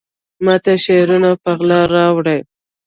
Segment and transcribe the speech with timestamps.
[0.45, 2.39] ماته شعرونه په غلا راوړي